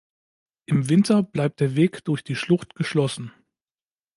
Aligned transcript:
Im 0.65 0.89
Winter 0.89 1.21
bleibt 1.21 1.59
der 1.59 1.75
Weg 1.75 2.03
durch 2.05 2.23
die 2.23 2.35
Schlucht 2.35 2.73
geschlossen. 2.73 3.31